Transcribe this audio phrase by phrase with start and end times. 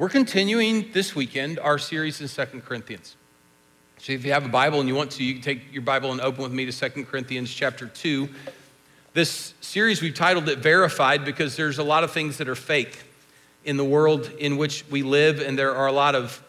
[0.00, 3.16] We're continuing this weekend our series in Second Corinthians.
[3.98, 6.10] So if you have a Bible and you want to, you can take your Bible
[6.10, 8.26] and open with me to Second Corinthians chapter 2.
[9.12, 13.02] This series we've titled it Verified because there's a lot of things that are fake
[13.66, 16.42] in the world in which we live, and there are a lot of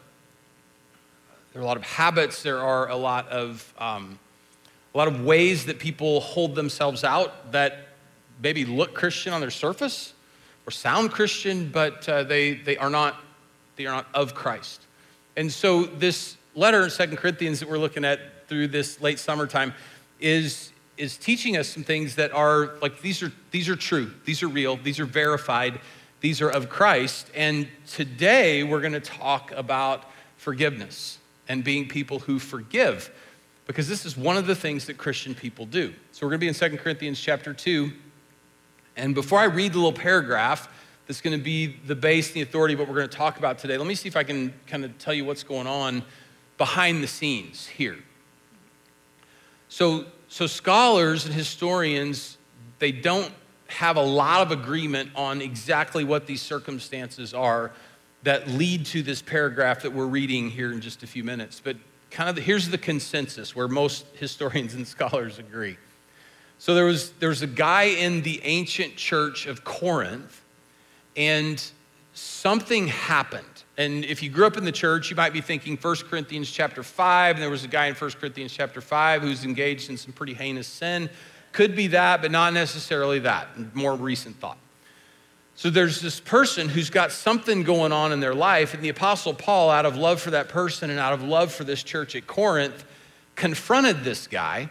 [1.51, 4.17] there are a lot of habits, there are a lot of um,
[4.95, 7.89] a lot of ways that people hold themselves out that
[8.41, 10.13] maybe look Christian on their surface
[10.65, 13.21] or sound Christian, but uh, they, they are not
[13.81, 14.85] they are not of Christ.
[15.35, 19.73] And so this letter in Second Corinthians that we're looking at through this late summertime
[20.19, 24.43] is, is teaching us some things that are like these are these are true, these
[24.43, 25.79] are real, these are verified,
[26.19, 27.31] these are of Christ.
[27.33, 30.05] And today we're going to talk about
[30.37, 31.17] forgiveness
[31.47, 33.11] and being people who forgive
[33.65, 35.93] because this is one of the things that Christian people do.
[36.11, 37.91] So we're going to be in Second Corinthians chapter 2.
[38.97, 40.67] And before I read the little paragraph,
[41.11, 43.37] that's going to be the base and the authority of what we're going to talk
[43.37, 43.77] about today.
[43.77, 46.03] Let me see if I can kind of tell you what's going on
[46.57, 47.97] behind the scenes here.
[49.67, 52.37] So, so scholars and historians,
[52.79, 53.29] they don't
[53.67, 57.73] have a lot of agreement on exactly what these circumstances are
[58.23, 61.59] that lead to this paragraph that we're reading here in just a few minutes.
[61.61, 61.75] But
[62.09, 65.75] kind of the, here's the consensus where most historians and scholars agree.
[66.57, 70.41] So there was, there was a guy in the ancient church of Corinth
[71.15, 71.63] and
[72.13, 73.45] something happened.
[73.77, 76.83] And if you grew up in the church, you might be thinking 1 Corinthians chapter
[76.83, 80.13] 5, and there was a guy in 1 Corinthians chapter 5 who's engaged in some
[80.13, 81.09] pretty heinous sin.
[81.51, 83.75] Could be that, but not necessarily that.
[83.75, 84.57] More recent thought.
[85.55, 89.33] So there's this person who's got something going on in their life, and the Apostle
[89.33, 92.25] Paul, out of love for that person and out of love for this church at
[92.25, 92.85] Corinth,
[93.35, 94.69] confronted this guy.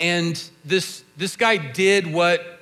[0.00, 2.53] And this, this guy did what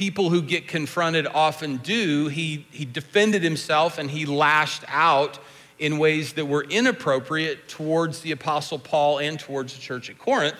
[0.00, 2.28] people who get confronted often do.
[2.28, 5.38] He, he defended himself and he lashed out
[5.78, 10.56] in ways that were inappropriate towards the Apostle Paul and towards the church at Corinth.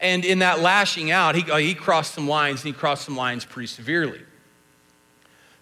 [0.00, 3.44] And in that lashing out, he, he crossed some lines and he crossed some lines
[3.44, 4.22] pretty severely.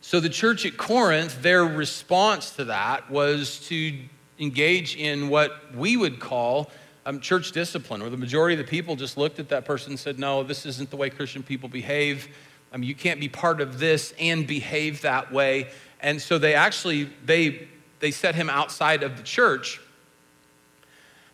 [0.00, 3.98] So the church at Corinth, their response to that was to
[4.38, 6.70] engage in what we would call
[7.04, 9.98] um, church discipline, where the majority of the people just looked at that person and
[9.98, 12.28] said, No, this isn't the way Christian people behave.
[12.72, 15.68] I mean, you can't be part of this and behave that way.
[16.00, 17.68] And so they actually, they,
[18.00, 19.80] they set him outside of the church.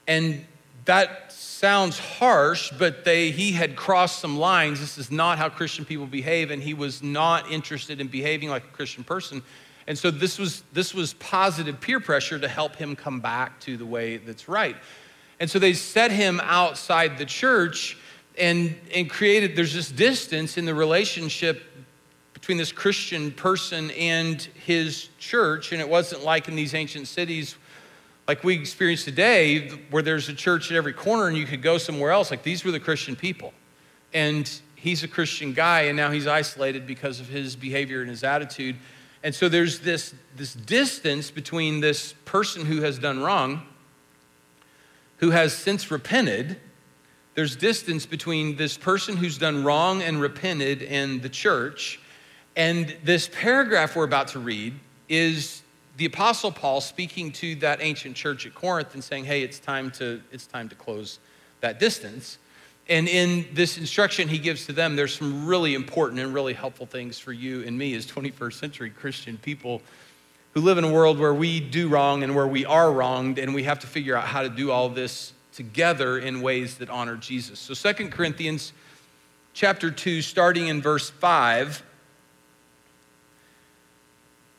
[0.06, 0.44] And
[0.84, 4.81] that sounds harsh, but they, he had crossed some lines.
[4.81, 8.65] This is not how Christian people behave, and he was not interested in behaving like
[8.65, 9.43] a Christian person.
[9.87, 13.77] And so this was, this was positive peer pressure to help him come back to
[13.77, 14.77] the way that's right.
[15.41, 17.99] And so they set him outside the church
[18.39, 21.62] and, and created, there's this distance in the relationship
[22.33, 25.72] between this Christian person and his church.
[25.72, 27.56] And it wasn't like in these ancient cities
[28.27, 31.77] like we experience today, where there's a church at every corner and you could go
[31.78, 32.31] somewhere else.
[32.31, 33.53] Like these were the Christian people.
[34.15, 38.25] And he's a Christian guy, and now he's isolated because of his behavior and his
[38.25, 38.77] attitude.
[39.23, 43.62] And so there's this, this distance between this person who has done wrong,
[45.19, 46.61] who has since repented,
[47.34, 52.00] there's distance between this person who's done wrong and repented and the church.
[52.56, 54.75] And this paragraph we're about to read
[55.09, 55.62] is
[55.97, 59.91] the apostle Paul speaking to that ancient church at Corinth and saying, "Hey, it's time
[59.93, 61.19] to it's time to close
[61.61, 62.39] that distance."
[62.89, 66.87] And in this instruction he gives to them, there's some really important and really helpful
[66.87, 69.83] things for you and me as 21st century Christian people
[70.53, 73.55] who live in a world where we do wrong and where we are wronged, and
[73.55, 77.17] we have to figure out how to do all this together in ways that honor
[77.17, 77.59] Jesus.
[77.59, 78.73] So Second Corinthians
[79.53, 81.83] chapter 2 starting in verse 5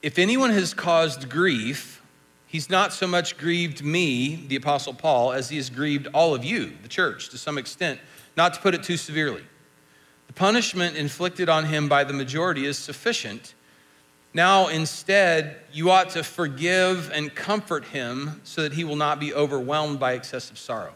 [0.02, 2.02] If anyone has caused grief,
[2.48, 6.46] he's not so much grieved me, the apostle Paul, as he has grieved all of
[6.46, 8.00] you, the church, to some extent,
[8.38, 9.44] not to put it too severely.
[10.28, 13.55] The punishment inflicted on him by the majority is sufficient
[14.35, 19.34] now, instead, you ought to forgive and comfort him so that he will not be
[19.34, 20.91] overwhelmed by excessive sorrow.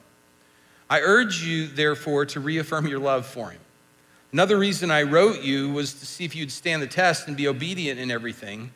[0.90, 3.62] I urge you, therefore, to reaffirm your love for him.
[4.34, 7.48] Another reason I wrote you was to see if you'd stand the test and be
[7.48, 8.72] obedient in everything.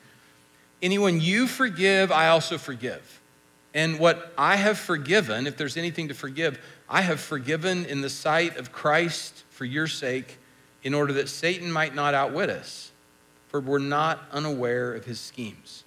[0.81, 3.19] Anyone you forgive, I also forgive.
[3.74, 6.57] And what I have forgiven, if there's anything to forgive,
[6.89, 10.39] I have forgiven in the sight of Christ for your sake,
[10.83, 12.93] in order that Satan might not outwit us
[13.54, 15.84] for we're not unaware of his schemes.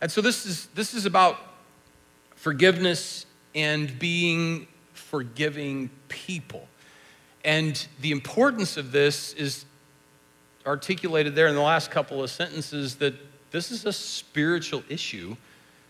[0.00, 1.38] And so this is, this is about
[2.34, 6.66] forgiveness and being forgiving people.
[7.44, 9.66] And the importance of this is
[10.66, 13.14] articulated there in the last couple of sentences that
[13.52, 15.36] This is a spiritual issue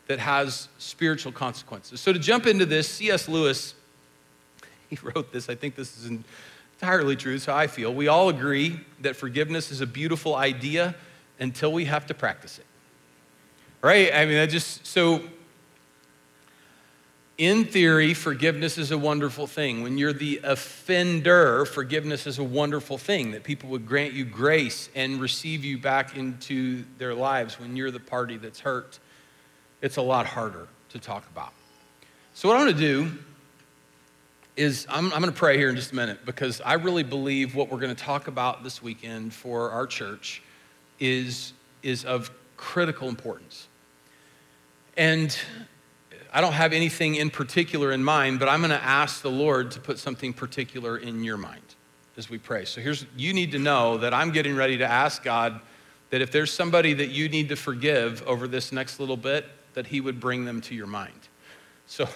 [0.06, 1.98] that has spiritual consequences.
[1.98, 3.26] So, to jump into this, C.S.
[3.26, 3.74] Lewis,
[4.90, 5.48] he wrote this.
[5.48, 6.10] I think this is
[6.84, 7.34] entirely true.
[7.34, 7.94] It's how I feel.
[7.94, 10.94] We all agree that forgiveness is a beautiful idea
[11.40, 12.66] until we have to practice it.
[13.80, 14.14] Right?
[14.14, 15.22] I mean, I just, so
[17.38, 19.82] in theory, forgiveness is a wonderful thing.
[19.82, 24.90] When you're the offender, forgiveness is a wonderful thing that people would grant you grace
[24.94, 27.58] and receive you back into their lives.
[27.58, 28.98] When you're the party that's hurt,
[29.80, 31.54] it's a lot harder to talk about.
[32.34, 33.18] So, what I'm going to do
[34.56, 37.54] is I'm, I'm going to pray here in just a minute because I really believe
[37.54, 40.42] what we're going to talk about this weekend for our church
[41.00, 41.52] is,
[41.82, 43.66] is of critical importance.
[44.96, 45.36] And
[46.32, 49.72] I don't have anything in particular in mind, but I'm going to ask the Lord
[49.72, 51.62] to put something particular in your mind
[52.16, 52.64] as we pray.
[52.64, 55.60] So here's you need to know that I'm getting ready to ask God
[56.10, 59.88] that if there's somebody that you need to forgive over this next little bit, that
[59.88, 61.28] He would bring them to your mind.
[61.86, 62.08] So,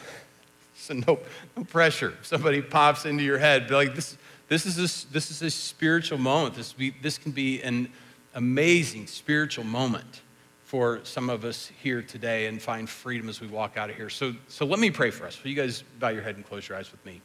[0.95, 1.19] so no,
[1.57, 2.15] no pressure.
[2.21, 4.17] If somebody pops into your head, be like, this,
[4.49, 6.55] this, is, a, this is a spiritual moment.
[6.55, 7.93] This, be, this can be an
[8.35, 10.23] amazing spiritual moment
[10.65, 14.09] for some of us here today and find freedom as we walk out of here.
[14.09, 15.43] So, so let me pray for us.
[15.43, 17.21] Will you guys bow your head and close your eyes with me?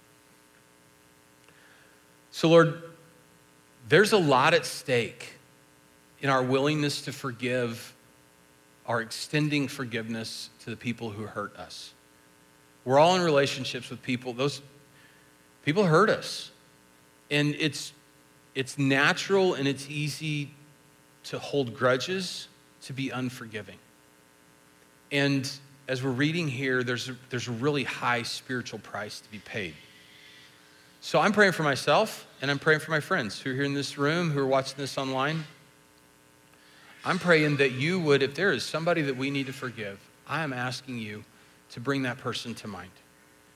[2.31, 2.81] So, Lord,
[3.87, 5.35] there's a lot at stake
[6.21, 7.93] in our willingness to forgive,
[8.85, 11.93] our extending forgiveness to the people who hurt us.
[12.85, 14.33] We're all in relationships with people.
[14.33, 14.61] Those
[15.63, 16.51] people hurt us.
[17.31, 17.93] And it's,
[18.55, 20.51] it's natural and it's easy
[21.25, 22.47] to hold grudges
[22.83, 23.77] to be unforgiving.
[25.11, 25.49] And
[25.87, 29.73] as we're reading here, there's a, there's a really high spiritual price to be paid.
[31.01, 33.73] So I'm praying for myself and I'm praying for my friends who are here in
[33.73, 35.43] this room, who are watching this online.
[37.05, 40.43] I'm praying that you would, if there is somebody that we need to forgive, I
[40.43, 41.25] am asking you
[41.73, 42.91] to bring that person to mind.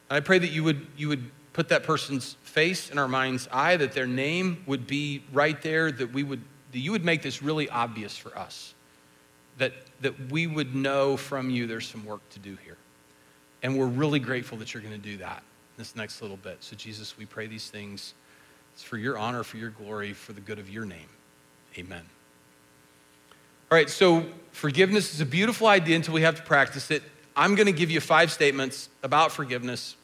[0.10, 3.48] And I pray that you would, you would put that person's face in our mind's
[3.52, 6.42] eye, that their name would be right there, that, we would,
[6.72, 8.74] that you would make this really obvious for us
[9.58, 12.78] that, that we would know from you there's some work to do here.
[13.64, 15.44] And we're really grateful that you're going to do that
[15.78, 16.58] this next little bit.
[16.62, 18.14] So, Jesus, we pray these things.
[18.74, 21.10] It's for your honor, for your glory, for the good of your name.
[21.78, 22.04] Amen.
[23.72, 27.04] All right, so forgiveness is a beautiful idea until we have to practice it.
[27.38, 29.96] I'm going to give you five statements about forgiveness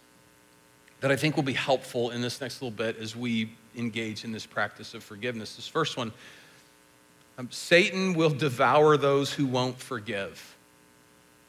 [1.02, 4.32] that I think will be helpful in this next little bit as we engage in
[4.32, 5.56] this practice of forgiveness.
[5.56, 6.14] This first one
[7.40, 10.56] um, Satan will devour those who won't forgive.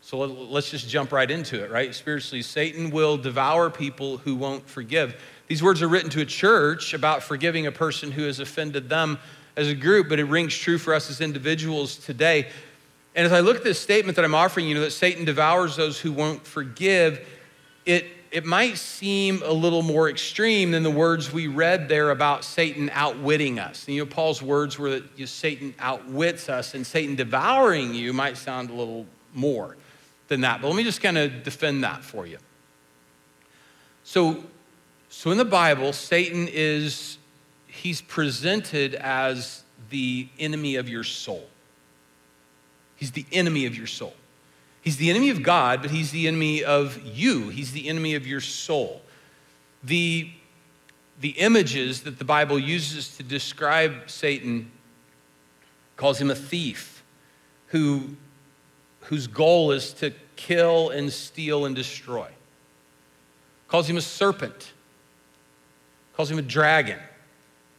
[0.01, 1.95] So let's just jump right into it, right?
[1.95, 5.21] Spiritually, Satan will devour people who won't forgive.
[5.49, 9.19] These words are written to a church about forgiving a person who has offended them
[9.55, 12.49] as a group, but it rings true for us as individuals today.
[13.15, 15.77] And as I look at this statement that I'm offering, you know, that Satan devours
[15.77, 17.27] those who won't forgive,
[17.87, 22.43] it it might seem a little more extreme than the words we read there about
[22.43, 23.87] Satan outwitting us.
[23.87, 27.95] And, you know, Paul's words were that you know, Satan outwits us, and Satan devouring
[27.95, 29.77] you might sound a little more
[30.27, 30.61] than that.
[30.61, 32.39] But let me just kind of defend that for you.
[34.03, 34.43] So,
[35.11, 37.19] so in the Bible, Satan is
[37.69, 41.47] he's presented as the enemy of your soul.
[43.05, 44.15] He's the enemy of your soul.
[44.81, 47.51] He's the enemy of God, but he's the enemy of you.
[47.51, 49.03] He's the enemy of your soul.
[49.83, 50.31] The,
[51.21, 54.71] the images that the Bible uses to describe Satan
[55.99, 57.05] calls him a thief
[57.67, 58.17] who,
[59.01, 62.31] whose goal is to kill and steal and destroy.
[63.69, 64.73] Calls him a serpent.
[66.17, 67.01] Calls him a dragon.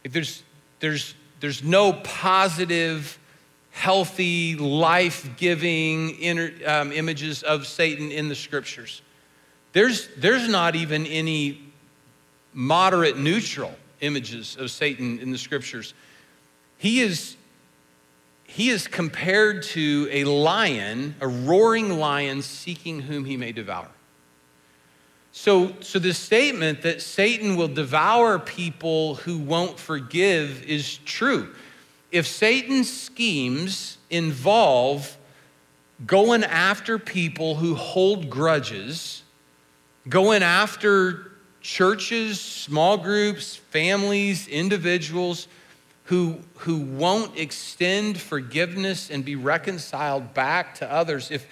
[0.04, 0.44] If there's,
[0.78, 3.18] there's, there's no positive
[3.76, 6.16] healthy, life giving
[6.66, 9.02] um, images of Satan in the scriptures.
[9.74, 11.60] There's, there's not even any
[12.54, 15.92] moderate, neutral images of Satan in the scriptures.
[16.78, 17.36] He is,
[18.44, 23.88] he is compared to a lion, a roaring lion seeking whom he may devour.
[25.32, 31.54] So, so the statement that Satan will devour people who won't forgive is true
[32.16, 35.18] if Satan's schemes involve
[36.06, 39.22] going after people who hold grudges,
[40.08, 45.46] going after churches, small groups, families, individuals
[46.04, 51.46] who, who won't extend forgiveness and be reconciled back to others, if,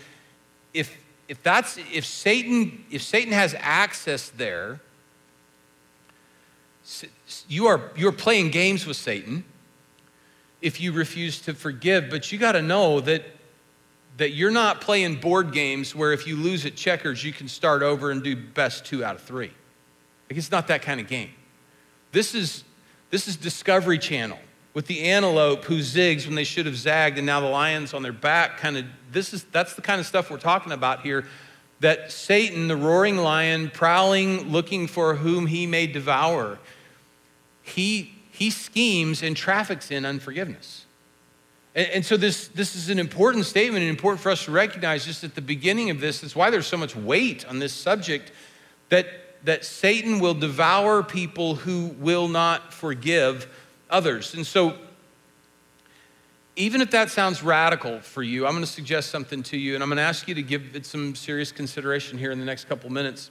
[0.73, 0.97] if,
[1.28, 4.80] if, that's, if, Satan, if Satan has access there,
[7.49, 9.44] you are, you are playing games with Satan
[10.64, 12.11] if you refuse to forgive.
[12.11, 13.25] But you got to know that
[14.16, 17.83] that you're not playing board games where if you lose at checkers, you can start
[17.83, 19.52] over and do best two out of three.
[20.30, 21.30] Like it's not that kind of game.
[22.12, 22.62] This is,
[23.11, 24.38] this is Discovery Channel
[24.73, 28.02] with the antelope who zigs when they should have zagged, and now the lion's on
[28.02, 28.59] their back.
[28.59, 31.26] Kind of, this is that's the kind of stuff we're talking about here.
[31.80, 36.59] That Satan, the roaring lion, prowling, looking for whom he may devour,
[37.62, 38.13] he,
[38.44, 40.84] he schemes and traffics in unforgiveness.
[41.74, 45.06] And, and so this, this is an important statement and important for us to recognize
[45.06, 46.20] just at the beginning of this.
[46.20, 48.32] That's why there's so much weight on this subject
[48.90, 49.06] that,
[49.46, 53.48] that Satan will devour people who will not forgive
[53.88, 54.34] others.
[54.34, 54.74] And so,
[56.56, 59.82] even if that sounds radical for you, I'm going to suggest something to you, and
[59.82, 62.68] I'm going to ask you to give it some serious consideration here in the next
[62.68, 63.30] couple minutes.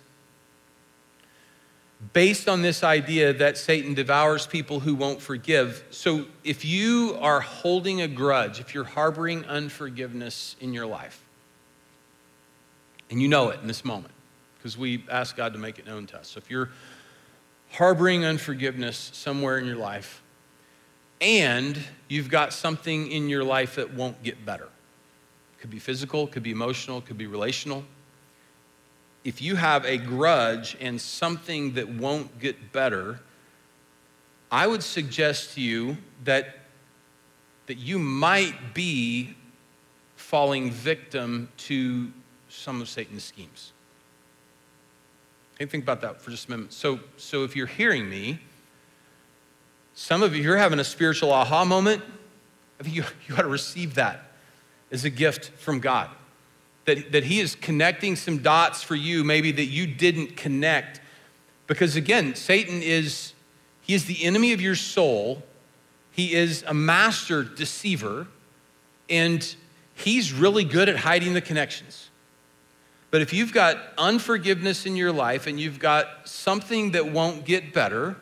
[2.12, 5.86] Based on this idea that Satan devours people who won't forgive.
[5.90, 11.24] So, if you are holding a grudge, if you're harboring unforgiveness in your life,
[13.10, 14.14] and you know it in this moment,
[14.58, 16.30] because we ask God to make it known to us.
[16.30, 16.72] So, if you're
[17.70, 20.22] harboring unforgiveness somewhere in your life,
[21.22, 21.80] and
[22.10, 24.66] you've got something in your life that won't get better.
[24.66, 27.86] It could be physical, it could be emotional, it could be relational.
[29.24, 33.22] If you have a grudge and something that won't get better,
[34.52, 36.60] I would suggest to you that,
[37.68, 39.36] that you might be
[40.16, 42.12] falling victim to
[42.50, 43.72] some of Satan's schemes.
[45.58, 46.74] Think about that for just a minute.
[46.74, 48.40] So, so if you're hearing me,
[49.94, 52.02] some of you, you're having a spiritual aha moment.
[52.80, 54.32] I think you, you ought to receive that
[54.92, 56.10] as a gift from God.
[56.86, 61.00] That, that He is connecting some dots for you, maybe that you didn't connect.
[61.68, 63.34] Because again, Satan is,
[63.82, 65.44] he is the enemy of your soul.
[66.12, 68.28] He is a master deceiver,
[69.10, 69.56] and
[69.96, 72.10] he's really good at hiding the connections.
[73.12, 77.72] But if you've got unforgiveness in your life and you've got something that won't get
[77.72, 78.18] better,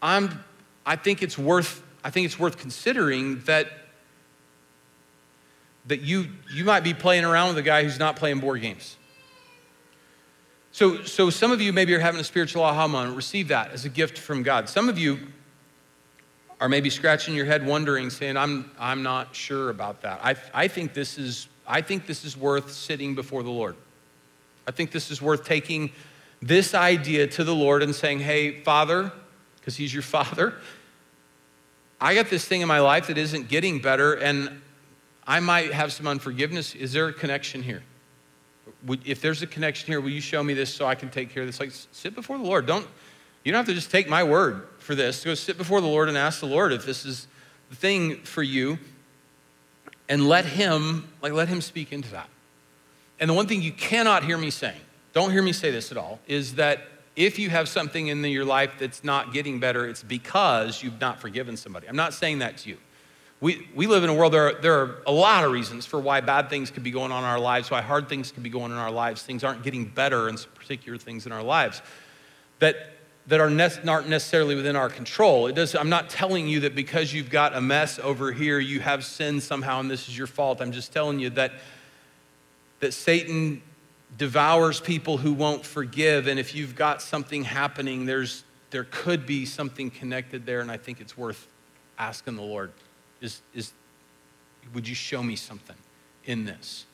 [0.00, 0.44] I'm,
[0.86, 3.68] I think it's worth, I think it's worth considering that,
[5.88, 8.96] that you, you might be playing around with a guy who's not playing board games.
[10.70, 13.16] So, so some of you maybe are having a spiritual aha moment.
[13.16, 14.68] Receive that as a gift from God.
[14.68, 15.18] Some of you
[16.60, 20.20] are maybe scratching your head wondering, saying, I'm, I'm not sure about that.
[20.22, 23.76] I, I, think this is, I think this is worth sitting before the Lord.
[24.66, 25.90] I think this is worth taking
[26.42, 29.10] this idea to the Lord and saying, Hey, Father,
[29.56, 30.54] because He's your Father.
[32.00, 34.60] I got this thing in my life that isn't getting better, and
[35.28, 36.74] I might have some unforgiveness.
[36.74, 37.82] Is there a connection here?
[39.04, 41.42] if there's a connection here, will you show me this so I can take care
[41.42, 41.60] of this?
[41.60, 42.66] Like, sit before the Lord.
[42.66, 42.86] Don't,
[43.44, 45.24] you don't have to just take my word for this.
[45.24, 47.26] Go sit before the Lord and ask the Lord if this is
[47.70, 48.78] the thing for you,
[50.08, 52.28] and let Him, like, let Him speak into that.
[53.20, 54.80] And the one thing you cannot hear me saying,
[55.12, 56.84] don't hear me say this at all, is that
[57.16, 61.20] if you have something in your life that's not getting better, it's because you've not
[61.20, 61.88] forgiven somebody.
[61.88, 62.78] I'm not saying that to you.
[63.40, 66.00] We, we live in a world, there are, there are a lot of reasons for
[66.00, 68.50] why bad things could be going on in our lives, why hard things could be
[68.50, 69.22] going on in our lives.
[69.22, 71.80] Things aren't getting better in some particular things in our lives
[72.58, 72.94] that,
[73.28, 75.46] that are ne- aren't necessarily within our control.
[75.46, 78.80] It does, I'm not telling you that because you've got a mess over here, you
[78.80, 80.60] have sinned somehow and this is your fault.
[80.60, 81.52] I'm just telling you that,
[82.80, 83.62] that Satan
[84.16, 86.26] devours people who won't forgive.
[86.26, 90.60] And if you've got something happening, there's, there could be something connected there.
[90.60, 91.46] And I think it's worth
[92.00, 92.72] asking the Lord
[93.20, 93.72] is, is
[94.74, 95.76] would you show me something
[96.24, 96.86] in this?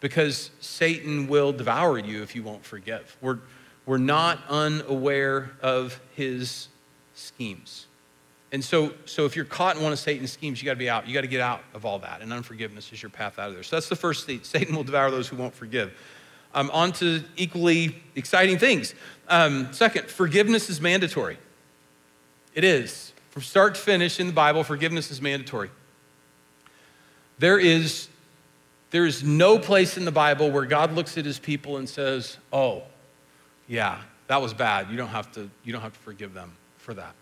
[0.00, 3.16] Because Satan will devour you if you won't forgive.
[3.20, 3.38] We're,
[3.86, 6.68] we're not unaware of his
[7.14, 7.86] schemes.
[8.52, 10.88] And so, so if you're caught in one of Satan's schemes, you got to be
[10.88, 11.08] out.
[11.08, 12.20] You got to get out of all that.
[12.20, 13.62] And unforgiveness is your path out of there.
[13.62, 14.40] So that's the first thing.
[14.42, 15.92] Satan will devour those who won't forgive
[16.54, 18.94] um, on to equally exciting things.
[19.28, 21.38] Um, second, forgiveness is mandatory.
[22.54, 23.12] It is.
[23.34, 25.68] From start to finish in the Bible, forgiveness is mandatory.
[27.40, 28.06] There is,
[28.92, 32.36] there is no place in the Bible where God looks at his people and says,
[32.52, 32.84] Oh,
[33.66, 34.88] yeah, that was bad.
[34.88, 37.12] You don't have to, you don't have to forgive them for that.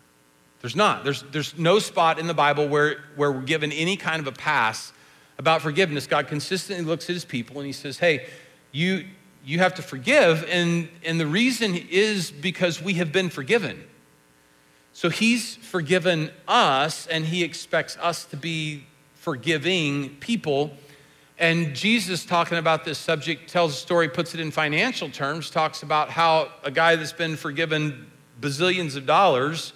[0.61, 1.03] There's not.
[1.03, 4.33] There's, there's no spot in the Bible where, where we're given any kind of a
[4.33, 4.93] pass
[5.39, 6.05] about forgiveness.
[6.05, 8.27] God consistently looks at his people and he says, Hey,
[8.71, 9.05] you,
[9.43, 10.45] you have to forgive.
[10.47, 13.83] And, and the reason is because we have been forgiven.
[14.93, 18.85] So he's forgiven us, and he expects us to be
[19.15, 20.71] forgiving people.
[21.39, 25.81] And Jesus, talking about this subject, tells a story, puts it in financial terms, talks
[25.81, 29.73] about how a guy that's been forgiven bazillions of dollars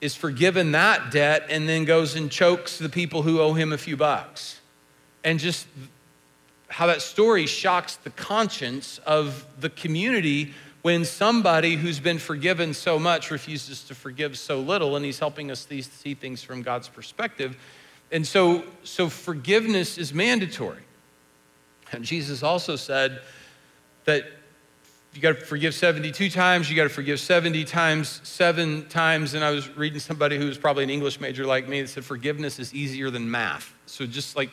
[0.00, 3.78] is forgiven that debt and then goes and chokes the people who owe him a
[3.78, 4.60] few bucks.
[5.24, 5.66] and just
[6.68, 12.98] how that story shocks the conscience of the community when somebody who's been forgiven so
[12.98, 17.56] much refuses to forgive so little, and he's helping us see things from God's perspective.
[18.12, 20.82] And so, so forgiveness is mandatory.
[21.92, 23.20] And Jesus also said
[24.04, 24.24] that
[25.14, 29.34] you got to forgive 72 times, you got to forgive 70 times, seven times.
[29.34, 32.04] And I was reading somebody who was probably an English major like me that said
[32.04, 33.74] forgiveness is easier than math.
[33.86, 34.50] So just like,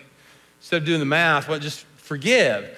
[0.59, 2.77] instead of doing the math, well, just forgive.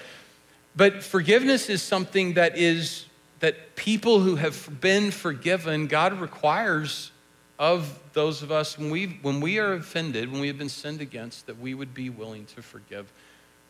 [0.76, 3.07] But forgiveness is something that is
[3.40, 7.12] that people who have been forgiven, God requires
[7.58, 11.00] of those of us when we when we are offended, when we have been sinned
[11.00, 13.12] against, that we would be willing to forgive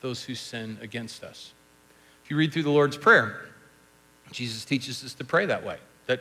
[0.01, 1.53] those who sin against us.
[2.25, 3.47] If you read through the Lord's Prayer,
[4.31, 5.79] Jesus teaches us to pray that way.
[6.07, 6.21] That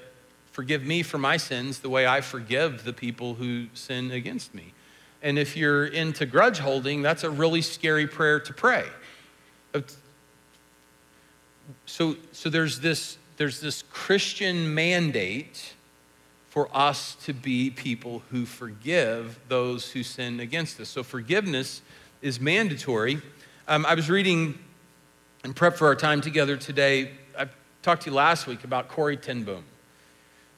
[0.51, 4.73] forgive me for my sins the way I forgive the people who sin against me.
[5.21, 8.85] And if you're into grudge holding, that's a really scary prayer to pray.
[11.85, 15.73] So, so there's, this, there's this Christian mandate
[16.49, 20.89] for us to be people who forgive those who sin against us.
[20.89, 21.81] So forgiveness
[22.21, 23.21] is mandatory.
[23.67, 24.57] Um, I was reading
[25.43, 27.11] in prep for our time together today.
[27.37, 27.47] I
[27.83, 29.63] talked to you last week about Corrie ten Boom.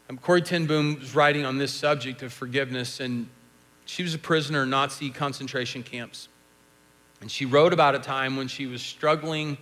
[0.10, 3.28] Um, Corrie ten Boom was writing on this subject of forgiveness, and
[3.86, 6.30] she was a prisoner in Nazi concentration camps.
[7.20, 9.58] And she wrote about a time when she was struggling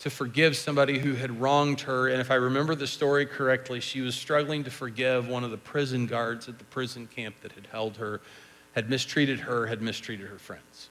[0.00, 2.08] to forgive somebody who had wronged her.
[2.08, 5.56] And if I remember the story correctly, she was struggling to forgive one of the
[5.56, 8.20] prison guards at the prison camp that had held her,
[8.72, 10.90] had mistreated her, had mistreated her friends.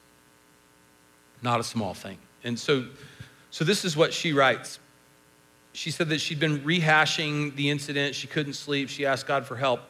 [1.42, 2.18] Not a small thing.
[2.44, 2.86] And so,
[3.52, 4.80] so this is what she writes.
[5.74, 8.16] She said that she'd been rehashing the incident.
[8.16, 8.90] She couldn't sleep.
[8.90, 9.82] She asked God for help.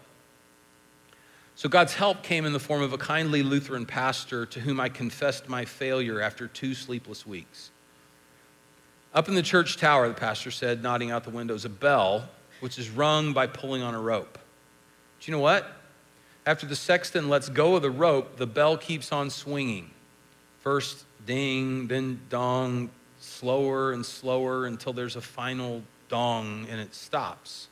[1.55, 4.89] So God's help came in the form of a kindly Lutheran pastor to whom I
[4.89, 7.69] confessed my failure after two sleepless weeks.
[9.13, 12.27] Up in the church tower, the pastor said, nodding out the window, is a bell
[12.61, 14.39] which is rung by pulling on a rope.
[15.19, 15.69] Do you know what?
[16.45, 19.91] After the sexton lets go of the rope, the bell keeps on swinging.
[20.61, 27.67] First ding, then dong, slower and slower until there's a final dong and it stops.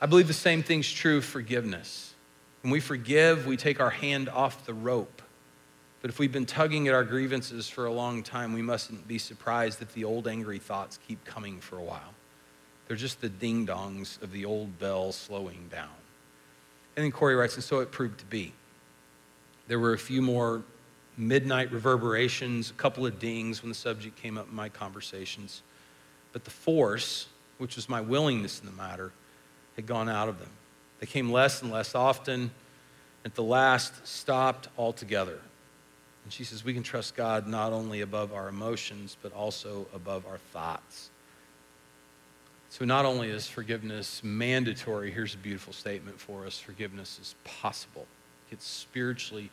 [0.00, 2.14] I believe the same thing's true of forgiveness.
[2.62, 5.22] When we forgive, we take our hand off the rope.
[6.02, 9.18] But if we've been tugging at our grievances for a long time, we mustn't be
[9.18, 12.14] surprised if the old angry thoughts keep coming for a while.
[12.86, 15.88] They're just the ding dongs of the old bell slowing down.
[16.94, 18.52] And then Corrie writes, and so it proved to be.
[19.68, 20.62] There were a few more
[21.16, 25.62] midnight reverberations, a couple of dings when the subject came up in my conversations.
[26.32, 27.26] But the force,
[27.58, 29.12] which was my willingness in the matter,
[29.74, 30.50] had gone out of them.
[31.00, 32.40] They came less and less often.
[32.40, 32.50] and
[33.24, 35.40] At the last, stopped altogether.
[36.26, 40.26] And she says, we can trust God not only above our emotions, but also above
[40.26, 41.10] our thoughts.
[42.68, 48.08] So, not only is forgiveness mandatory, here's a beautiful statement for us forgiveness is possible.
[48.50, 49.52] It's spiritually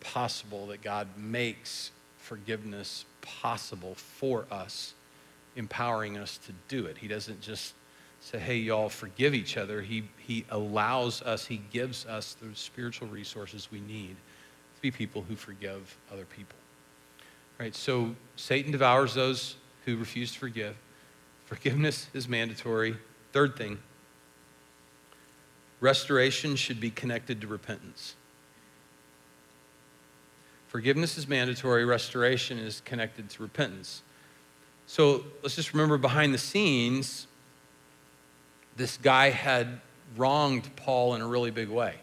[0.00, 4.94] possible that God makes forgiveness possible for us,
[5.56, 6.96] empowering us to do it.
[6.96, 7.74] He doesn't just
[8.22, 9.82] say, hey, y'all, forgive each other.
[9.82, 14.16] He, he allows us, He gives us the spiritual resources we need
[14.84, 16.58] be people who forgive other people.
[17.58, 17.74] Right?
[17.74, 20.76] So Satan devours those who refuse to forgive.
[21.46, 22.96] Forgiveness is mandatory.
[23.32, 23.78] Third thing,
[25.80, 28.14] restoration should be connected to repentance.
[30.68, 34.02] Forgiveness is mandatory, restoration is connected to repentance.
[34.86, 37.26] So let's just remember behind the scenes,
[38.76, 39.80] this guy had
[40.16, 41.94] wronged Paul in a really big way.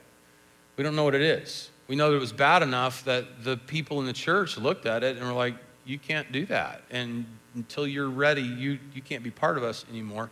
[0.78, 1.70] We don't know what it is.
[1.91, 5.04] We know that it was bad enough that the people in the church looked at
[5.04, 6.84] it and were like, you can't do that.
[6.89, 10.30] And until you're ready, you, you can't be part of us anymore.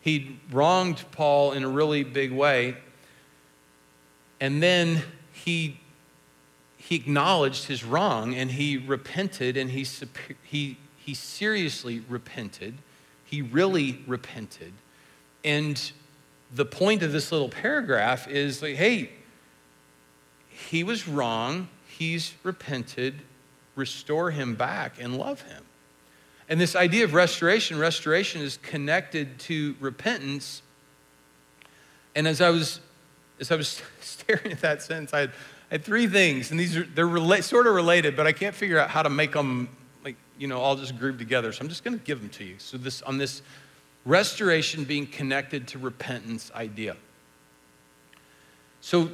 [0.00, 2.76] He wronged Paul in a really big way.
[4.40, 5.78] And then he,
[6.76, 9.86] he acknowledged his wrong and he repented and he,
[10.42, 12.78] he, he seriously repented.
[13.24, 14.72] He really repented.
[15.44, 15.92] And
[16.52, 19.10] the point of this little paragraph is like, hey,
[20.68, 21.68] he was wrong.
[21.88, 23.22] He's repented.
[23.76, 25.64] Restore him back and love him.
[26.48, 30.62] And this idea of restoration, restoration is connected to repentance.
[32.14, 32.80] And as I was,
[33.38, 35.30] as I was staring at that sentence, I had,
[35.70, 38.54] I had three things, and these are they're rela- sort of related, but I can't
[38.54, 39.68] figure out how to make them
[40.04, 41.52] like you know all just groove together.
[41.52, 42.56] So I'm just going to give them to you.
[42.58, 43.42] So this on this
[44.04, 46.96] restoration being connected to repentance idea.
[48.80, 49.10] So,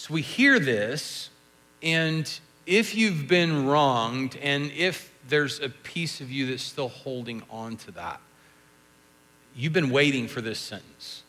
[0.00, 1.28] so we hear this,
[1.82, 7.42] and if you've been wronged and if there's a piece of you that's still holding
[7.50, 8.18] on to that,
[9.54, 11.22] you've been waiting for this sentence,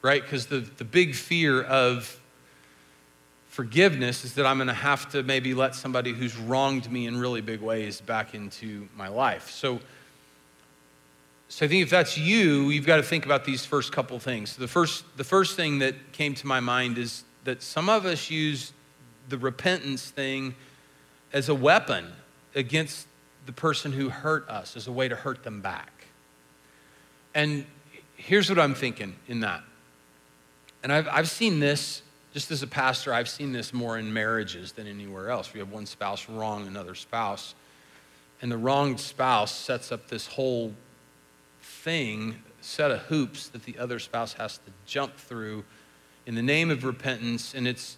[0.00, 0.22] right?
[0.22, 2.18] Because the, the big fear of
[3.48, 7.20] forgiveness is that I'm going to have to maybe let somebody who's wronged me in
[7.20, 9.50] really big ways back into my life.
[9.50, 9.80] So,
[11.50, 14.56] so I think if that's you, you've got to think about these first couple things.
[14.56, 18.30] The first, the first thing that came to my mind is that some of us
[18.30, 18.72] use
[19.28, 20.54] the repentance thing
[21.32, 22.12] as a weapon
[22.54, 23.06] against
[23.46, 26.06] the person who hurt us, as a way to hurt them back.
[27.34, 27.66] And
[28.16, 29.62] here's what I'm thinking in that.
[30.82, 32.02] And I've, I've seen this,
[32.32, 35.52] just as a pastor, I've seen this more in marriages than anywhere else.
[35.52, 37.54] We have one spouse wrong another spouse,
[38.40, 40.74] and the wronged spouse sets up this whole
[41.60, 45.64] thing, set of hoops that the other spouse has to jump through
[46.26, 47.54] in the name of repentance.
[47.54, 47.96] And it's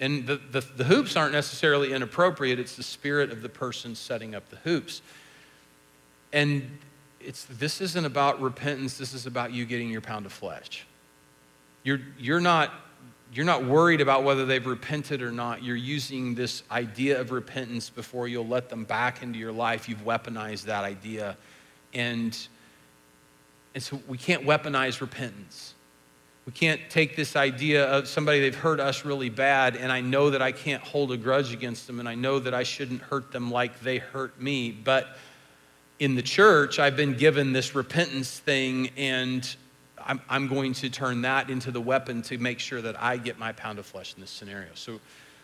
[0.00, 4.34] and the, the, the, hoops aren't necessarily inappropriate, it's the spirit of the person setting
[4.34, 5.00] up the hoops.
[6.32, 6.78] And
[7.20, 10.86] it's, this isn't about repentance, this is about you getting your pound of flesh.
[11.84, 12.72] You're, you're, not,
[13.32, 15.62] you're not worried about whether they've repented or not.
[15.62, 19.88] You're using this idea of repentance before you'll let them back into your life.
[19.88, 21.36] You've weaponized that idea
[21.94, 22.36] and,
[23.74, 25.71] and so we can't weaponize repentance.
[26.44, 30.30] We can't take this idea of somebody they've hurt us really bad, and I know
[30.30, 33.30] that I can't hold a grudge against them, and I know that I shouldn't hurt
[33.30, 34.72] them like they hurt me.
[34.72, 35.16] But
[36.00, 39.56] in the church, I've been given this repentance thing, and
[40.04, 43.38] I'm, I'm going to turn that into the weapon to make sure that I get
[43.38, 44.70] my pound of flesh in this scenario.
[44.74, 44.98] So,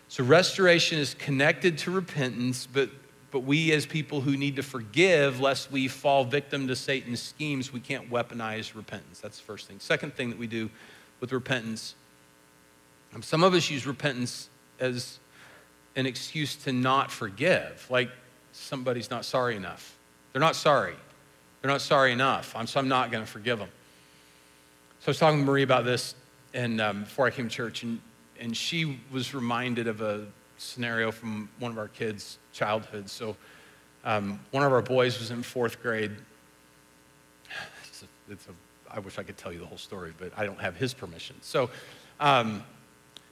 [0.08, 2.90] so restoration is connected to repentance, but
[3.30, 7.72] but we, as people who need to forgive, lest we fall victim to Satan's schemes,
[7.72, 9.20] we can't weaponize repentance.
[9.20, 9.80] That's the first thing.
[9.80, 10.70] Second thing that we do
[11.20, 11.94] with repentance,
[13.14, 14.48] um, some of us use repentance
[14.80, 15.18] as
[15.94, 17.86] an excuse to not forgive.
[17.90, 18.10] Like
[18.52, 19.96] somebody's not sorry enough.
[20.32, 20.96] They're not sorry.
[21.60, 22.54] They're not sorry enough.
[22.56, 23.68] I'm, so I'm not going to forgive them.
[25.00, 26.14] So I was talking to Marie about this
[26.54, 28.00] and um, before I came to church, and,
[28.40, 30.26] and she was reminded of a
[30.58, 33.08] scenario from one of our kids' childhood.
[33.08, 33.36] So,
[34.04, 36.12] um, one of our boys was in fourth grade.
[37.88, 38.50] It's a, it's a,
[38.90, 41.36] I wish I could tell you the whole story, but I don't have his permission.
[41.40, 41.70] So,
[42.20, 42.62] um,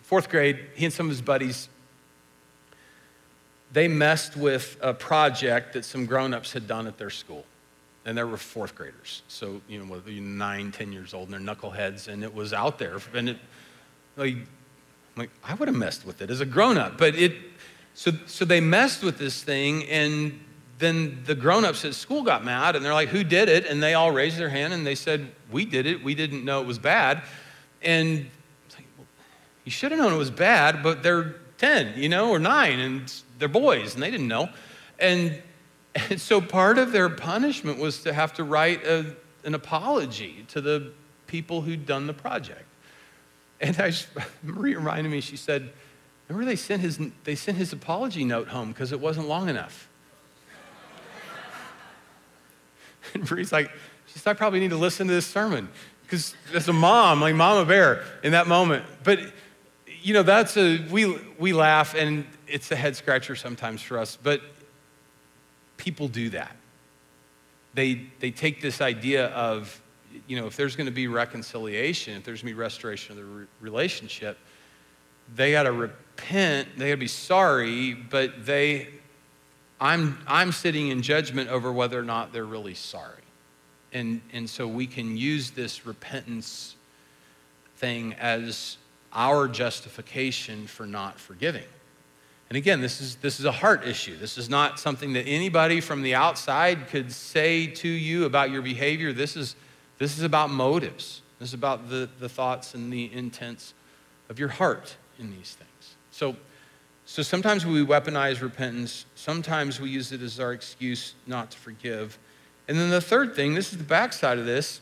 [0.02, 1.68] fourth grade, he and some of his buddies,
[3.72, 7.44] they messed with a project that some grown-ups had done at their school.
[8.04, 9.22] And they were fourth graders.
[9.26, 12.98] So, you know, nine, ten years old, and they're knuckleheads, and it was out there.
[13.12, 13.38] And it,
[14.16, 14.36] like,
[15.16, 16.98] like, I would have messed with it as a grown up.
[16.98, 17.34] But it,
[17.94, 20.38] so, so they messed with this thing, and
[20.78, 23.66] then the grown ups at school got mad, and they're like, Who did it?
[23.66, 26.04] And they all raised their hand and they said, We did it.
[26.04, 27.22] We didn't know it was bad.
[27.82, 28.26] And
[28.74, 29.06] like, well,
[29.64, 33.12] you should have known it was bad, but they're 10, you know, or nine, and
[33.38, 34.50] they're boys, and they didn't know.
[34.98, 35.40] And,
[35.94, 40.60] and so part of their punishment was to have to write a, an apology to
[40.60, 40.92] the
[41.26, 42.65] people who'd done the project.
[43.60, 43.92] And I,
[44.42, 45.72] Marie reminded me, she said,
[46.28, 49.88] remember they sent his, they sent his apology note home because it wasn't long enough.
[53.14, 53.70] and Marie's like,
[54.06, 55.68] she said, I probably need to listen to this sermon
[56.02, 58.84] because as a mom, like Mama Bear in that moment.
[59.02, 59.20] But,
[60.02, 64.16] you know, that's a, we, we laugh and it's a head scratcher sometimes for us,
[64.22, 64.40] but
[65.76, 66.56] people do that.
[67.74, 69.80] They, they take this idea of
[70.26, 73.18] you know, if there's going to be reconciliation, if there's going to be restoration of
[73.18, 74.38] the re- relationship,
[75.34, 78.88] they got to repent, they got to be sorry, but they,
[79.80, 83.22] I'm, I'm sitting in judgment over whether or not they're really sorry.
[83.92, 86.76] And, and so we can use this repentance
[87.76, 88.78] thing as
[89.12, 91.64] our justification for not forgiving.
[92.48, 94.16] And again, this is, this is a heart issue.
[94.16, 98.62] This is not something that anybody from the outside could say to you about your
[98.62, 99.12] behavior.
[99.12, 99.56] This is
[99.98, 101.22] this is about motives.
[101.38, 103.74] This is about the, the thoughts and the intents
[104.28, 105.96] of your heart in these things.
[106.10, 106.36] So,
[107.04, 112.18] so sometimes we weaponize repentance, sometimes we use it as our excuse not to forgive.
[112.68, 114.80] And then the third thing, this is the backside of this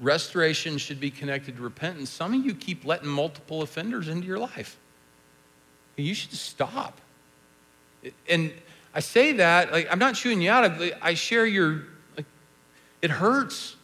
[0.00, 2.10] restoration should be connected to repentance.
[2.10, 4.76] Some of you keep letting multiple offenders into your life.
[5.96, 7.00] You should stop.
[8.28, 8.52] And
[8.94, 10.78] I say that, like, I'm not chewing you out.
[11.00, 11.84] I share your
[13.02, 13.76] it hurts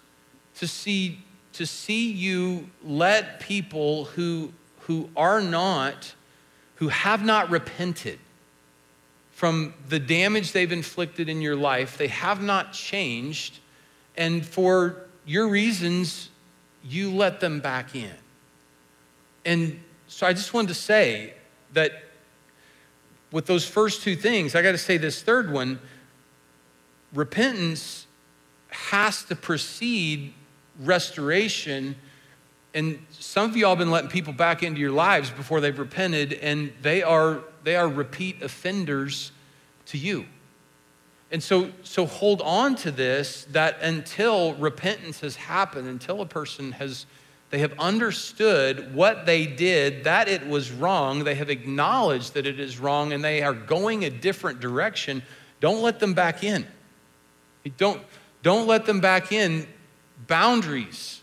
[0.57, 1.23] to see,
[1.55, 6.15] to see you let people who, who are not,
[6.77, 8.19] who have not repented
[9.31, 13.59] from the damage they've inflicted in your life, they have not changed,
[14.17, 16.31] and for your reasons,
[16.85, 18.15] you let them back in.
[19.45, 21.35] And so I just wanted to say
[21.73, 22.05] that
[23.33, 25.81] with those first two things, I got to say this third one
[27.13, 28.07] repentance
[28.73, 30.33] has to precede
[30.81, 31.97] restoration.
[32.75, 36.33] And some of y'all have been letting people back into your lives before they've repented,
[36.35, 39.33] and they are, they are repeat offenders
[39.87, 40.27] to you.
[41.31, 46.73] And so, so hold on to this that until repentance has happened, until a person
[46.73, 47.07] has
[47.53, 51.23] they have understood what they did, that it was wrong.
[51.23, 55.23] They have acknowledged that it is wrong and they are going a different direction.
[55.61, 56.67] Don't let them back in.
[57.77, 58.01] Don't,
[58.43, 59.67] don't let them back in.
[60.27, 61.21] Boundaries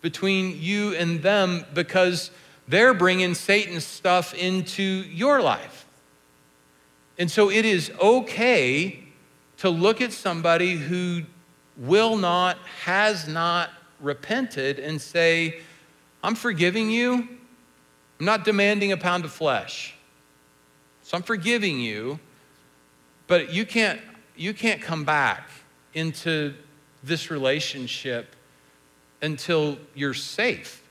[0.00, 2.30] between you and them because
[2.68, 5.86] they're bringing Satan's stuff into your life.
[7.18, 9.04] And so it is okay
[9.58, 11.22] to look at somebody who
[11.76, 15.60] will not, has not repented and say,
[16.22, 17.28] I'm forgiving you.
[18.18, 19.94] I'm not demanding a pound of flesh.
[21.02, 22.20] So I'm forgiving you,
[23.26, 24.00] but you can't,
[24.36, 25.50] you can't come back
[25.94, 26.54] into
[27.02, 28.34] this relationship
[29.22, 30.82] until you're safe.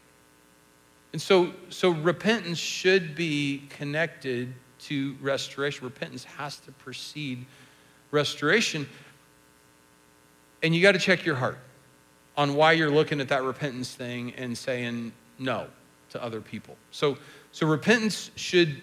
[1.13, 5.83] And so, so repentance should be connected to restoration.
[5.83, 7.45] Repentance has to precede
[8.11, 8.87] restoration.
[10.61, 11.57] And you got to check your heart
[12.37, 15.67] on why you're looking at that repentance thing and saying no
[16.11, 16.77] to other people.
[16.91, 17.17] So,
[17.51, 18.81] so repentance should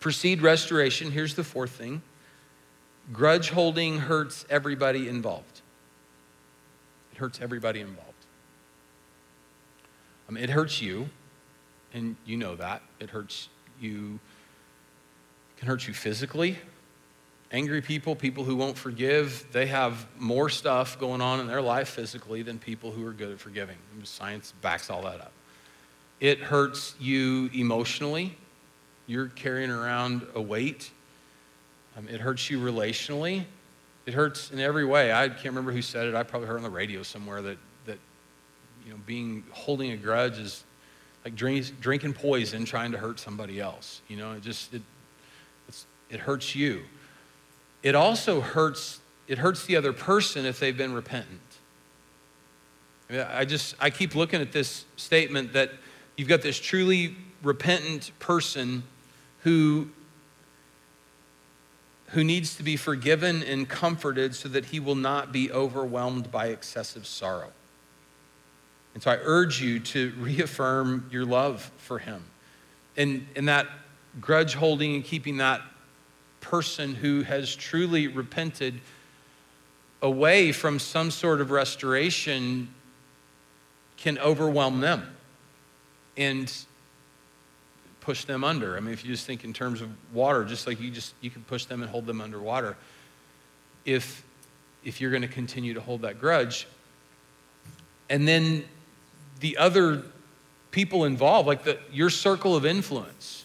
[0.00, 1.10] precede restoration.
[1.10, 2.02] Here's the fourth thing
[3.12, 5.62] grudge holding hurts everybody involved.
[7.12, 8.12] It hurts everybody involved.
[10.28, 11.08] I mean, it hurts you,
[11.92, 12.82] and you know that.
[13.00, 13.48] It hurts
[13.80, 14.18] you,
[15.56, 16.58] it can hurt you physically,
[17.52, 21.90] Angry people, people who won't forgive, they have more stuff going on in their life
[21.90, 23.76] physically than people who are good at forgiving.
[24.02, 25.32] Science backs all that up.
[26.18, 28.36] It hurts you emotionally.
[29.06, 30.90] You're carrying around a weight.
[31.96, 33.44] Um, it hurts you relationally.
[34.04, 35.12] It hurts in every way.
[35.12, 36.14] I can't remember who said it.
[36.14, 37.98] I probably heard on the radio somewhere that, that
[38.84, 40.64] you know, being holding a grudge is
[41.24, 44.00] like drink, drinking poison trying to hurt somebody else.
[44.08, 44.82] You know, it just it,
[46.10, 46.82] it hurts you
[47.86, 51.40] it also hurts it hurts the other person if they've been repentant
[53.30, 55.70] i just i keep looking at this statement that
[56.16, 58.82] you've got this truly repentant person
[59.44, 59.88] who
[62.10, 66.46] who needs to be forgiven and comforted so that he will not be overwhelmed by
[66.46, 67.50] excessive sorrow.
[68.94, 72.24] And so i urge you to reaffirm your love for him.
[72.96, 73.66] And and that
[74.20, 75.60] grudge holding and keeping that
[76.40, 78.80] person who has truly repented
[80.00, 82.72] away from some sort of restoration
[83.96, 85.16] can overwhelm them.
[86.16, 86.52] And
[88.06, 88.76] push them under.
[88.76, 91.28] I mean, if you just think in terms of water, just like you just you
[91.28, 92.76] can push them and hold them underwater.
[93.84, 94.24] If
[94.84, 96.68] if you're going to continue to hold that grudge,
[98.08, 98.64] and then
[99.40, 100.04] the other
[100.70, 103.44] people involved, like the, your circle of influence,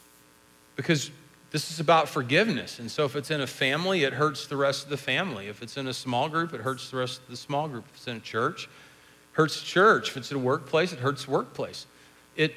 [0.75, 1.09] because
[1.49, 2.77] this is about forgiveness.
[2.77, 5.47] And so if it's in a family, it hurts the rest of the family.
[5.47, 7.85] If it's in a small group, it hurts the rest of the small group.
[7.89, 8.69] If it's in a church,
[9.31, 10.09] hurts church.
[10.09, 11.87] If it's in a workplace, it hurts workplace.
[12.35, 12.53] It,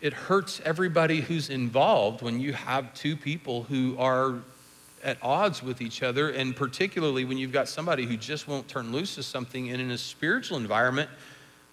[0.00, 4.36] it hurts everybody who's involved when you have two people who are
[5.02, 8.90] at odds with each other, and particularly when you've got somebody who just won't turn
[8.90, 9.70] loose of something.
[9.70, 11.10] And in a spiritual environment,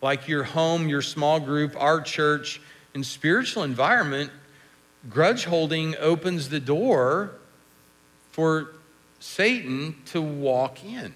[0.02, 2.62] like your home, your small group, our church,
[2.94, 4.32] in spiritual environment,
[5.10, 7.32] grudge holding opens the door
[8.32, 8.74] for
[9.20, 11.14] Satan to walk in.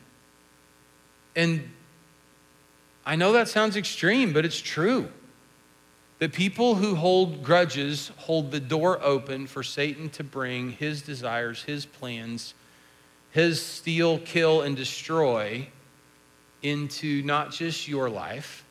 [1.35, 1.69] And
[3.05, 5.09] I know that sounds extreme, but it's true.
[6.19, 11.63] The people who hold grudges hold the door open for Satan to bring his desires,
[11.63, 12.53] his plans,
[13.31, 15.67] his steal, kill, and destroy
[16.61, 18.63] into not just your life,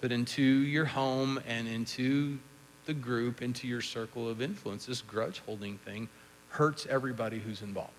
[0.00, 2.38] but into your home and into
[2.86, 4.86] the group into your circle of influence.
[4.86, 6.08] This grudge holding thing
[6.50, 7.92] hurts everybody who's involved.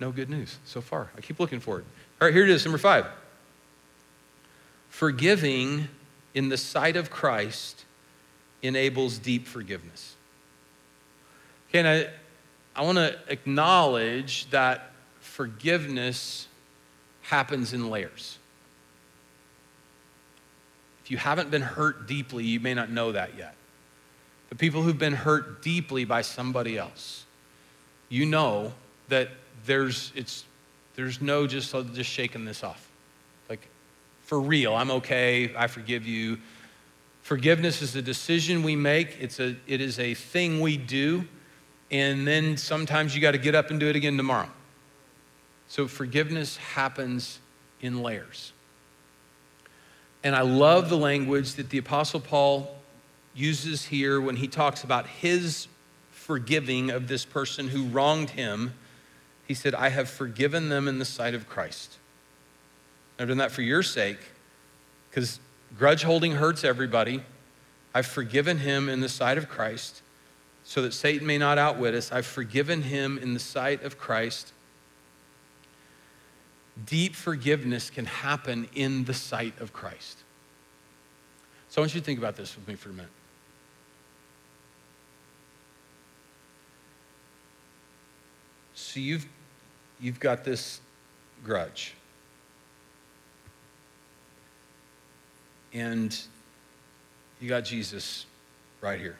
[0.00, 1.10] No good news so far.
[1.16, 1.84] I keep looking for it.
[2.20, 3.06] All right, here it is, number five.
[4.88, 5.88] Forgiving
[6.34, 7.84] in the sight of Christ
[8.62, 10.14] enables deep forgiveness.
[11.68, 12.08] Okay, and I,
[12.74, 16.48] I want to acknowledge that forgiveness
[17.22, 18.38] happens in layers.
[21.04, 23.54] If you haven't been hurt deeply, you may not know that yet.
[24.48, 27.24] The people who've been hurt deeply by somebody else,
[28.08, 28.72] you know
[29.08, 29.28] that
[29.66, 30.44] there's, it's,
[30.96, 32.87] there's no just, just shaking this off.
[34.28, 36.36] For real, I'm okay, I forgive you.
[37.22, 41.26] Forgiveness is a decision we make, it's a, it is a thing we do.
[41.90, 44.50] and then sometimes you got to get up and do it again tomorrow.
[45.68, 47.38] So forgiveness happens
[47.80, 48.52] in layers.
[50.22, 52.76] And I love the language that the Apostle Paul
[53.34, 55.68] uses here when he talks about his
[56.10, 58.74] forgiving of this person who wronged him.
[59.46, 61.97] He said, I have forgiven them in the sight of Christ.
[63.18, 64.18] I've done that for your sake,
[65.10, 65.40] because
[65.76, 67.22] grudge holding hurts everybody.
[67.94, 70.02] I've forgiven him in the sight of Christ
[70.62, 72.12] so that Satan may not outwit us.
[72.12, 74.52] I've forgiven him in the sight of Christ.
[76.86, 80.18] Deep forgiveness can happen in the sight of Christ.
[81.70, 83.10] So I want you to think about this with me for a minute.
[88.74, 89.26] So you've,
[89.98, 90.80] you've got this
[91.42, 91.94] grudge.
[95.72, 96.18] And
[97.40, 98.26] you got Jesus
[98.80, 99.18] right here.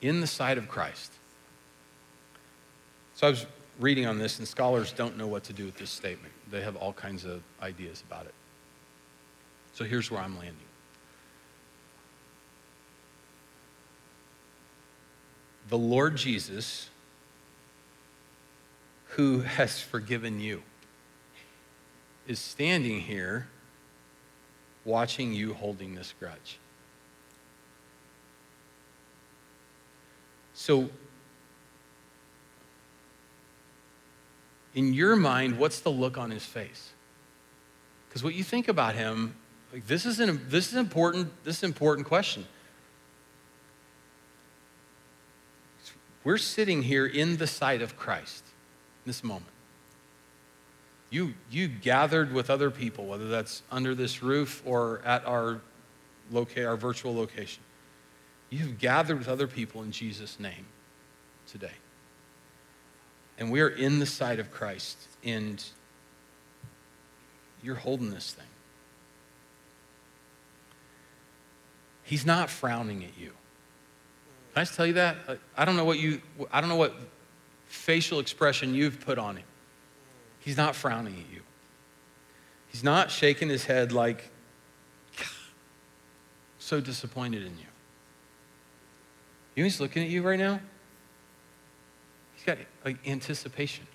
[0.00, 1.12] In the sight of Christ.
[3.14, 3.46] So I was
[3.80, 6.32] reading on this, and scholars don't know what to do with this statement.
[6.50, 8.34] They have all kinds of ideas about it.
[9.72, 10.56] So here's where I'm landing.
[15.68, 16.88] The Lord Jesus,
[19.08, 20.62] who has forgiven you,
[22.26, 23.46] is standing here
[24.84, 26.58] watching you holding this grudge.
[30.54, 30.88] So,
[34.74, 36.90] in your mind, what's the look on his face?
[38.08, 39.36] Because what you think about him,
[39.72, 41.30] like this is an this is important.
[41.44, 42.46] This is an important question.
[46.24, 48.44] We're sitting here in the sight of Christ
[49.04, 49.55] in this moment.
[51.16, 55.62] You, you gathered with other people, whether that's under this roof or at our,
[56.30, 57.62] loca- our virtual location.
[58.50, 60.66] You have gathered with other people in Jesus' name
[61.50, 61.72] today.
[63.38, 65.64] And we are in the sight of Christ, and
[67.62, 68.44] you're holding this thing.
[72.02, 73.30] He's not frowning at you.
[74.52, 75.16] Can I just tell you that?
[75.56, 76.20] I don't know what you
[76.52, 76.94] I don't know what
[77.64, 79.46] facial expression you've put on him.
[80.46, 81.42] He's not frowning at you.
[82.68, 84.30] He's not shaking his head like
[86.60, 87.66] so disappointed in you.
[89.56, 90.60] You know he's looking at you right now?
[92.36, 93.88] He's got like anticipation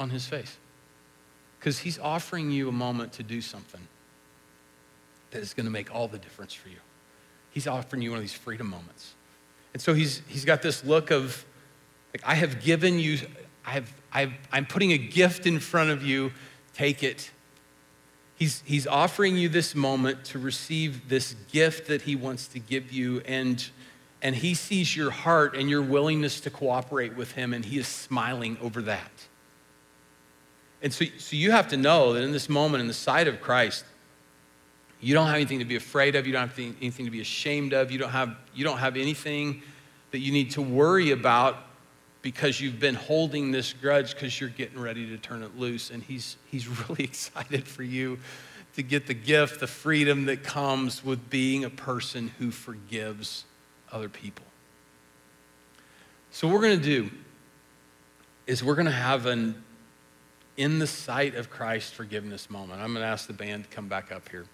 [0.00, 0.56] on his face.
[1.60, 3.86] Because he's offering you a moment to do something
[5.30, 6.78] that is going to make all the difference for you.
[7.50, 9.14] He's offering you one of these freedom moments.
[9.74, 11.44] And so he's, he's got this look of,
[12.12, 13.18] like, I have given you,
[13.64, 16.32] I have, I am putting a gift in front of you,
[16.72, 17.30] take it.
[18.36, 22.90] He's, he's offering you this moment to receive this gift that he wants to give
[22.90, 23.68] you, and,
[24.22, 27.86] and he sees your heart and your willingness to cooperate with him, and he is
[27.86, 29.10] smiling over that.
[30.80, 33.42] And so, so you have to know that in this moment, in the sight of
[33.42, 33.84] Christ,
[34.98, 36.26] you don't have anything to be afraid of.
[36.26, 37.90] You don't have anything to be ashamed of.
[37.90, 39.62] You don't have, you don't have anything
[40.10, 41.65] that you need to worry about
[42.26, 45.90] because you've been holding this grudge because you're getting ready to turn it loose.
[45.90, 48.18] And he's, he's really excited for you
[48.74, 53.44] to get the gift, the freedom that comes with being a person who forgives
[53.92, 54.44] other people.
[56.32, 57.10] So, what we're going to do
[58.48, 59.62] is we're going to have an
[60.56, 62.80] in the sight of Christ forgiveness moment.
[62.80, 64.46] I'm going to ask the band to come back up here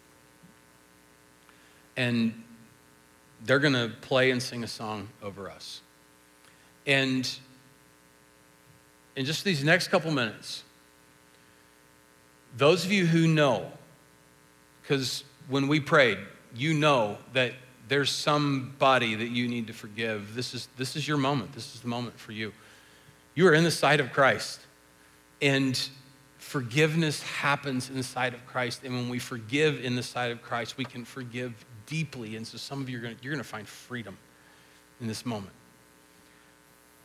[1.96, 2.42] and
[3.46, 5.80] they're going to play and sing a song over us.
[6.87, 7.26] And
[9.16, 10.62] in just these next couple minutes,
[12.57, 13.70] those of you who know,
[14.83, 16.18] because when we prayed,
[16.55, 17.53] you know that
[17.88, 20.35] there's somebody that you need to forgive.
[20.35, 21.53] This is, this is your moment.
[21.53, 22.53] This is the moment for you.
[23.35, 24.61] You are in the sight of Christ.
[25.40, 25.79] And
[26.38, 28.83] forgiveness happens in the sight of Christ.
[28.85, 31.52] And when we forgive in the sight of Christ, we can forgive
[31.87, 32.37] deeply.
[32.37, 34.17] And so some of you are going to, you're going to find freedom
[35.00, 35.52] in this moment.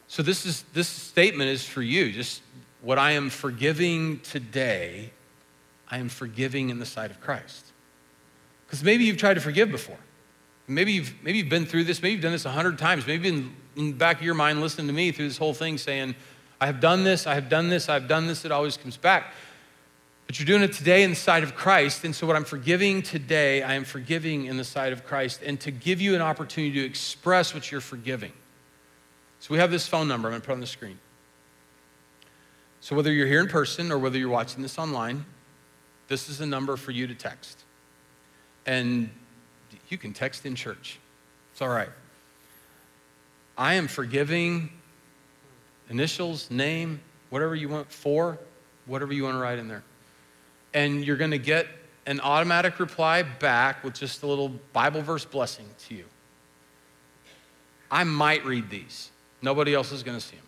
[0.07, 2.11] So this is this statement is for you.
[2.11, 2.41] Just
[2.81, 5.11] what I am forgiving today,
[5.89, 7.65] I am forgiving in the sight of Christ.
[8.65, 9.97] Because maybe you've tried to forgive before.
[10.67, 12.01] Maybe you've maybe you've been through this.
[12.01, 13.07] Maybe you've done this a hundred times.
[13.07, 15.77] Maybe in, in the back of your mind, listening to me through this whole thing,
[15.77, 16.15] saying,
[16.59, 17.27] "I have done this.
[17.27, 17.89] I have done this.
[17.89, 19.33] I've done this." It always comes back.
[20.25, 22.03] But you're doing it today in the sight of Christ.
[22.03, 25.41] And so, what I'm forgiving today, I am forgiving in the sight of Christ.
[25.41, 28.33] And to give you an opportunity to express what you're forgiving.
[29.39, 30.99] So, we have this phone number I'm going to put on the screen.
[32.79, 35.25] So, whether you're here in person or whether you're watching this online,
[36.07, 37.63] this is a number for you to text.
[38.65, 39.09] And
[39.89, 40.99] you can text in church,
[41.51, 41.89] it's all right.
[43.57, 44.69] I am forgiving
[45.89, 48.37] initials, name, whatever you want, for,
[48.85, 49.83] whatever you want to write in there.
[50.73, 51.67] And you're going to get
[52.05, 56.05] an automatic reply back with just a little Bible verse blessing to you.
[57.89, 59.11] I might read these.
[59.41, 60.45] Nobody else is going to see them.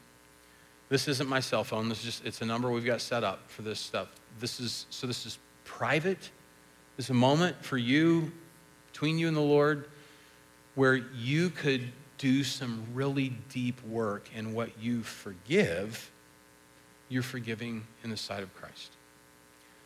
[0.90, 1.88] This isn't my cell phone.
[1.88, 4.10] This is just it's a number we've got set up for this stuff.
[4.40, 6.32] This is so this is private.
[6.98, 8.32] This is a moment for you
[8.92, 9.88] between you and the Lord
[10.76, 16.12] where you could do some really deep work in what you forgive,
[17.08, 18.92] you're forgiving in the sight of Christ.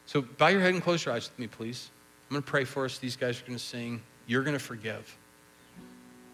[0.05, 1.91] So bow your head and close your eyes with me, please.
[2.29, 2.97] I'm going to pray for us.
[2.97, 4.01] These guys are going to sing.
[4.25, 5.15] You're going to forgive.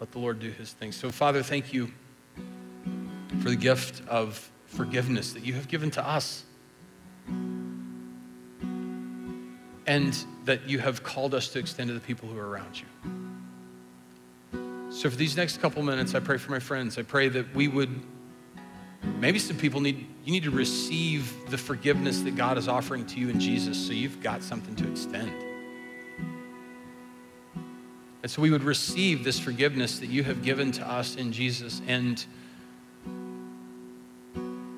[0.00, 0.92] Let the Lord do his thing.
[0.92, 1.92] So, Father, thank you
[3.40, 6.44] for the gift of forgiveness that you have given to us.
[9.86, 12.86] And that you have called us to extend to the people who are around you.
[14.92, 16.98] So, for these next couple minutes, I pray for my friends.
[16.98, 18.00] I pray that we would,
[19.18, 23.18] maybe some people need, you need to receive the forgiveness that God is offering to
[23.18, 25.32] you in Jesus so you've got something to extend.
[28.22, 31.80] And so we would receive this forgiveness that you have given to us in Jesus
[31.86, 32.24] and,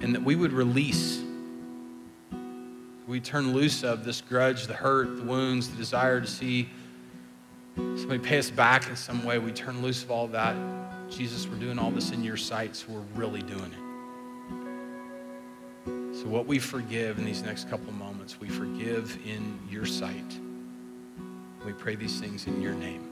[0.02, 1.22] and that we would release,
[3.06, 6.68] we turn loose of this grudge, the hurt, the wounds, the desire to see
[7.76, 9.38] somebody pay us back in some way.
[9.38, 10.56] We turn loose of all that.
[11.08, 13.78] Jesus, we're doing all this in your sight, so we're really doing it.
[16.16, 20.38] So, what we forgive in these next couple moments, we forgive in your sight.
[21.64, 23.11] We pray these things in your name.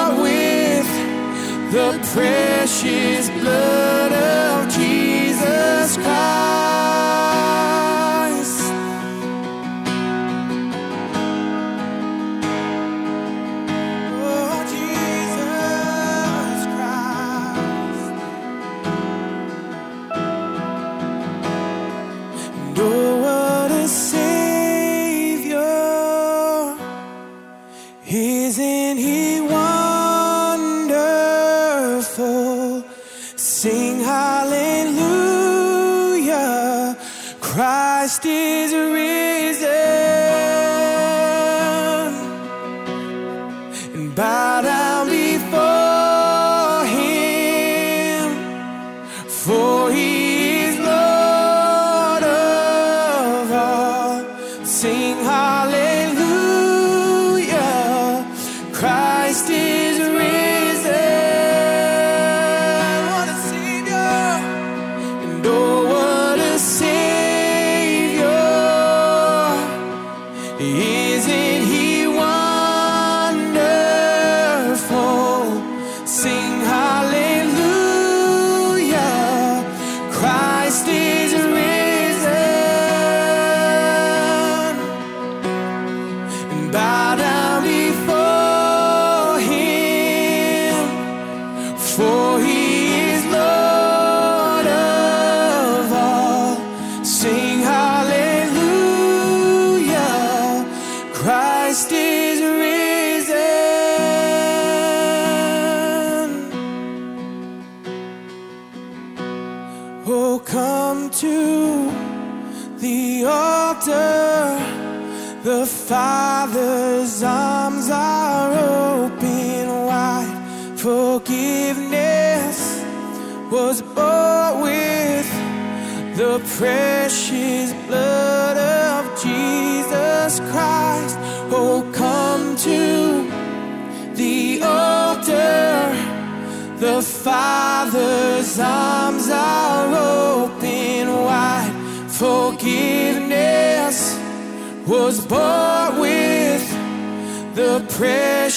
[2.13, 2.67] the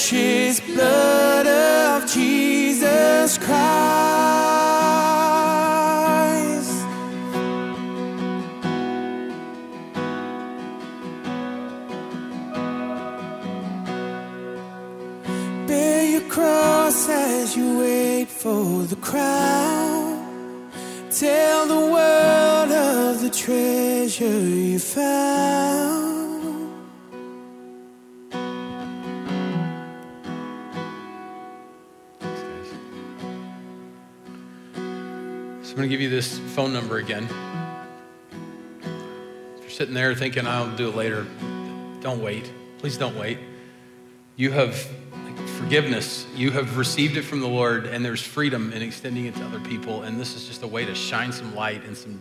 [0.07, 3.55] precious blood of Jesus Christ.
[15.67, 20.71] Bear your cross as you wait for the crown.
[21.11, 26.04] Tell the world of the treasure you found.
[35.85, 37.28] Going to give you this phone number again.
[39.57, 41.26] If you're sitting there thinking, I'll do it later,
[42.01, 42.51] don't wait.
[42.78, 43.37] Please don't wait.
[44.37, 44.74] You have
[45.59, 46.26] forgiveness.
[46.35, 49.61] You have received it from the Lord, and there's freedom in extending it to other
[49.61, 50.05] people.
[50.05, 52.18] And this is just a way to shine some light in some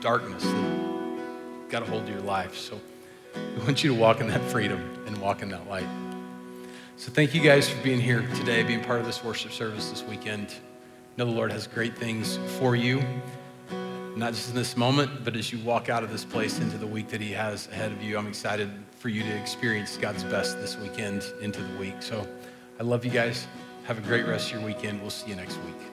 [0.00, 2.56] darkness that got a hold of your life.
[2.56, 2.80] So
[3.34, 4.78] we want you to walk in that freedom
[5.08, 5.88] and walk in that light.
[6.96, 10.04] So thank you guys for being here today, being part of this worship service this
[10.04, 10.54] weekend.
[11.18, 13.02] Know the Lord has great things for you,
[14.16, 16.86] not just in this moment, but as you walk out of this place into the
[16.86, 18.16] week that He has ahead of you.
[18.16, 22.00] I'm excited for you to experience God's best this weekend into the week.
[22.00, 22.26] So
[22.80, 23.46] I love you guys.
[23.84, 25.02] Have a great rest of your weekend.
[25.02, 25.91] We'll see you next week.